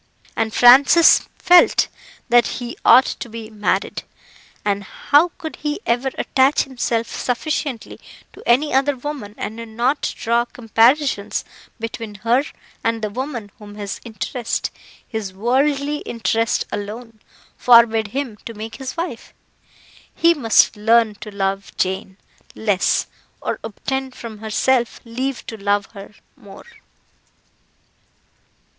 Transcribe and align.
And 0.35 0.51
Francis 0.51 1.29
felt 1.37 1.87
that 2.27 2.47
he 2.57 2.75
ought 2.83 3.05
to 3.05 3.29
be 3.29 3.51
married; 3.51 4.01
and 4.65 4.83
how 4.83 5.27
could 5.37 5.57
he 5.57 5.79
ever 5.85 6.09
attach 6.17 6.63
himself 6.63 7.05
sufficiently 7.05 7.99
to 8.33 8.41
any 8.47 8.73
other 8.73 8.95
woman 8.95 9.35
and 9.37 9.57
not 9.77 10.11
draw 10.17 10.45
comparisons 10.45 11.45
between 11.79 12.15
her 12.25 12.43
and 12.83 13.03
the 13.03 13.11
woman 13.11 13.51
whom 13.59 13.75
his 13.75 14.01
interest 14.03 14.71
his 15.07 15.35
worldly 15.35 15.97
interest 15.97 16.65
alone 16.71 17.19
forbade 17.55 18.07
him 18.07 18.37
to 18.47 18.55
make 18.55 18.77
his 18.77 18.97
wife? 18.97 19.35
He 20.15 20.33
must 20.33 20.75
learn 20.75 21.13
to 21.21 21.29
love 21.29 21.77
Jane 21.77 22.17
less, 22.55 23.05
or 23.39 23.59
obtain 23.63 24.09
from 24.09 24.39
herself 24.39 24.99
leave 25.05 25.45
to 25.45 25.57
love 25.57 25.89
her 25.93 26.15
more. 26.35 26.65